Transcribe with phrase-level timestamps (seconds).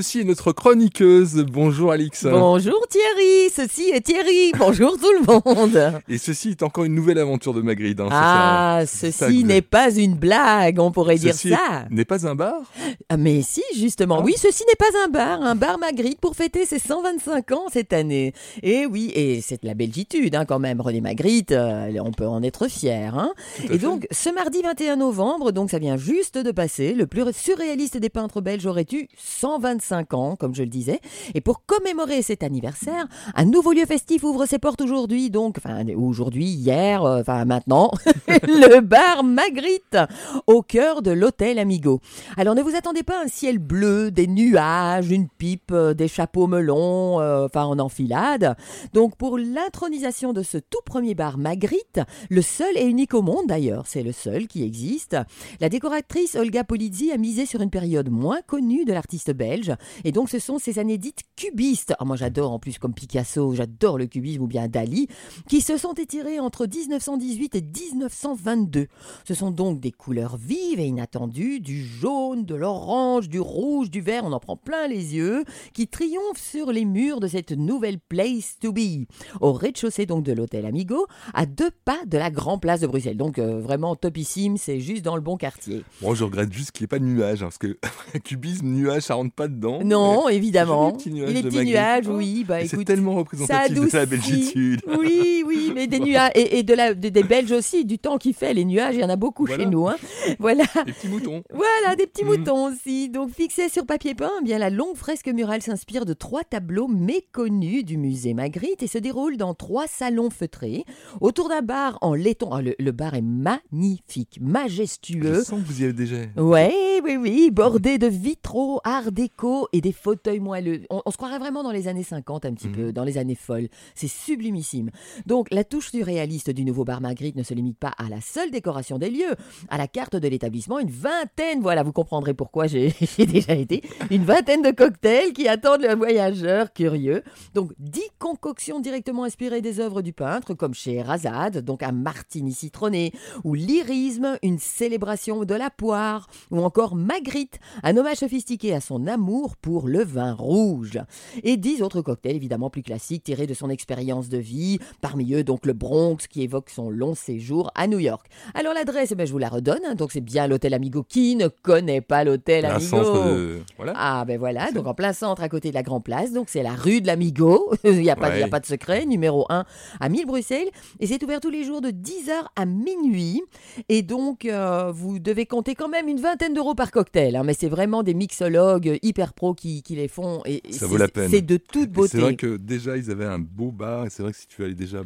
[0.00, 1.44] Ceci est notre chroniqueuse.
[1.50, 2.24] Bonjour Alix.
[2.24, 4.52] Bonjour Thierry, ceci est Thierry.
[4.56, 6.00] Bonjour tout le monde.
[6.08, 7.98] Et ceci est encore une nouvelle aventure de Magritte.
[7.98, 11.86] hein, Ah, ça- ceci n'est pas une blague, on pourrait dire ça.
[11.90, 12.60] n'est pas un bar?
[13.08, 14.18] Ah, Mais si, justement.
[14.20, 14.22] Ah.
[14.24, 17.92] Oui, ceci n'est pas un bar, un bar Magritte pour fêter ses 125 ans cette
[17.92, 18.34] année.
[18.62, 22.28] Et oui, et c'est de la belgitude hein, quand même, René Magritte, euh, on peut
[22.28, 23.18] en être fier.
[23.18, 23.32] Hein.
[23.64, 23.78] Et fait.
[23.78, 28.10] donc, ce mardi 21 novembre, donc ça vient juste de passer, le plus surréaliste des
[28.10, 31.00] peintres belges aurait eu 125 ans, comme je le disais.
[31.34, 35.84] Et pour commémorer cet anniversaire, un nouveau lieu festif ouvre ses portes aujourd'hui, donc, enfin,
[35.96, 37.90] aujourd'hui, hier, euh, enfin, maintenant,
[38.28, 39.98] le bar Magritte,
[40.46, 42.00] au cœur de l'hôtel Amigo.
[42.36, 46.08] Alors, ne vous attendez pas à un ciel bleu, des nuages, une pipe, euh, des
[46.08, 48.56] chapeaux melons, euh, enfin, en enfilade.
[48.92, 53.46] Donc, pour l'intronisation de ce tout premier bar Magritte, le seul et unique au monde
[53.46, 55.16] d'ailleurs, c'est le seul qui existe,
[55.60, 59.72] la décoratrice Olga Polizzi a misé sur une période moins connue de l'artiste belge,
[60.04, 63.54] et donc ce sont ces années dites cubistes, Ah, moi j'adore en plus comme Picasso,
[63.54, 65.08] j'adore le cubisme ou bien Dali,
[65.48, 68.86] qui se sont étirées entre 1918 et 1922.
[69.24, 74.00] Ce sont donc des couleurs vives et inattendues, du jaune, de l'orange, du rouge, du
[74.00, 77.98] vert, on en prend plein les yeux, qui triomphent sur les murs de cette nouvelle
[77.98, 79.06] place to be,
[79.40, 83.16] au rez-de-chaussée donc de l'hôtel Amigo, à deux pas de la Grand Place de Bruxelles.
[83.16, 85.84] Donc euh, vraiment topissime, c'est juste dans le bon quartier.
[86.02, 87.78] Moi, je regrette juste qu'il n'y ait pas de nuages, hein, parce que
[88.24, 89.67] cubisme, nuage, ça rentre pas dedans.
[89.84, 90.96] Non, évidemment.
[91.02, 94.80] J'ai des petits nuages petits Oh, oui, bah C'est tellement représentatif de la belgitude.
[94.98, 98.18] Oui, oui, mais des nuages et, et de la, de- des Belges aussi, du temps
[98.18, 99.64] qu'il fait, les nuages, il y en a beaucoup Voilà.
[99.64, 99.88] chez nous.
[99.88, 99.96] hein.
[100.38, 101.42] Voilà, Les petits moutons.
[101.52, 102.28] voilà, des petits Mm.
[102.28, 103.08] moutons aussi.
[103.08, 106.88] Donc fixés sur papier peint, eh bien la longue fresque murale s'inspire de trois tableaux
[106.88, 110.84] méconnus du musée Magritte et se déroule dans trois salons feutrés
[111.20, 112.50] autour d'un bar en laiton.
[112.52, 115.42] Ah, le, le bar est magnifique, Je majestueux.
[115.42, 116.16] sens que vous y avez déjà.
[116.36, 120.82] Ouais, oui, oui, bordé de vitraux, art déco et des fauteuils moelleux.
[120.90, 122.74] On, on se croirait vraiment dans les années 50 un petit Mhm.
[122.74, 123.68] peu, dans les années folles.
[123.94, 124.90] C'est sublimissime.
[125.26, 128.50] Donc la touche surréaliste du nouveau bar Magritte ne se limite pas à la seule
[128.50, 129.34] décoration des lieux,
[129.68, 134.24] à la carte de l'établissement, une vingtaine, voilà, vous comprendrez pourquoi j'ai déjà été, une
[134.24, 137.22] vingtaine de cocktails qui attendent le voyageur curieux.
[137.54, 142.52] Donc dix concoctions directement inspirées des œuvres du peintre, comme chez Razad, donc un martini
[142.52, 143.12] citronné,
[143.44, 149.06] ou lyrisme, une célébration de la poire, ou encore Magritte, un hommage sophistiqué à son
[149.06, 150.98] amour pour le vin rouge.
[151.42, 155.44] Et dix autres cocktails évidemment plus classiques tirés de son expérience de vie, parmi eux
[155.44, 158.26] donc le Bronx qui évoque son long séjour à New York.
[158.54, 159.94] Alors l'adresse, eh ben, je vous la redonne, hein.
[159.94, 161.02] donc c'est bien l'hôtel Amigo.
[161.08, 163.60] Qui ne connaît pas l'hôtel Amigo centre de.
[163.76, 163.92] Voilà.
[163.96, 166.62] ah ben voilà, donc en plein centre à côté de la Grand Place, donc c'est
[166.62, 168.50] la rue de l'Amigo, il n'y a, pas- il y a Ouais.
[168.50, 169.64] pas de secret, numéro 1
[170.00, 170.68] à 1000 Bruxelles,
[171.00, 173.42] et c'est ouvert tous les jours de 10h à minuit,
[173.88, 177.54] et donc euh, vous devez compter quand même une vingtaine d'euros par cocktail, hein, mais
[177.54, 181.08] c'est vraiment des mixologues hyper pro qui, qui les font, et Ça c'est- vaut la
[181.08, 181.30] peine.
[181.30, 182.08] c'est de toute beauté.
[182.12, 184.64] C'est vrai que déjà, ils avaient un beau bar, et c'est vrai que si tu
[184.64, 185.02] allais déjà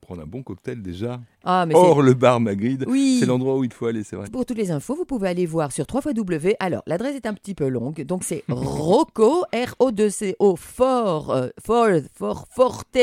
[0.00, 3.18] prendre un bon cocktail, déjà, Ah mais hors le bar Magritte, Oui.
[3.20, 4.26] c'est l'endroit où il faut aller, c'est vrai.
[4.30, 6.54] Pour toutes les infos, vous pouvez aller voir sur 3xW.
[6.58, 8.02] Alors, l'adresse est un petit peu longue.
[8.04, 12.98] Donc, c'est Rocco, R-O-2-C-O, Fort, euh, Fort, Fort, Forte,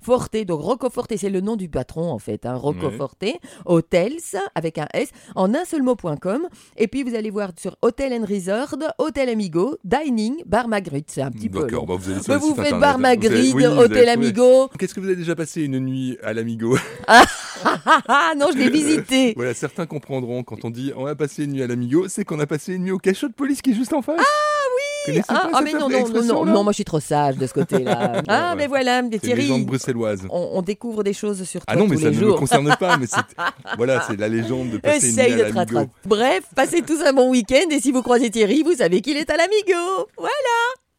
[0.00, 0.36] Forte.
[0.44, 2.44] Donc, Rocco Forte, c'est le nom du patron, en fait.
[2.46, 2.90] Hein, Rocco.
[2.90, 3.24] Forte,
[3.64, 4.18] Hotels,
[4.54, 6.48] avec un S, en un seul mot.com.
[6.76, 11.10] Et puis, vous allez voir sur Hotel and Resort, Hotel Amigo, Dining, Bar Magritte.
[11.12, 12.72] C'est un petit peu D'accord, bah, vous allez sur le vous faites.
[12.78, 14.08] Bar avez- Magritte, oui, Hotel.
[14.08, 14.68] Amigo.
[14.78, 16.76] Qu'est-ce que vous avez déjà passé une nuit à l'Amigo?
[18.36, 19.32] non, je l'ai visité.
[19.36, 22.38] Voilà, certains comprendront quand on dit on a passé une nuit à l'Amigo, c'est qu'on
[22.40, 24.20] a passé une nuit au cachot de police qui est juste en face.
[24.20, 27.36] Ah oui Ah, ah, mais non, non, non, non, non, moi je suis trop sage
[27.36, 28.22] de ce côté-là.
[28.28, 28.56] ah, ouais.
[28.56, 30.22] mais voilà, une Thierry, légende bruxelloise.
[30.30, 32.26] on, on découvre des choses sur toi Ah non, mais tous ça les ne me
[32.28, 32.38] jours.
[32.38, 33.20] concerne pas, mais c'est
[33.76, 35.90] voilà, c'est la légende de passer Essaye une nuit à l'Amigo.
[36.06, 39.28] Bref, passez tous un bon week-end et si vous croisez Thierry, vous savez qu'il est
[39.30, 40.08] à l'amigo.
[40.16, 40.30] Voilà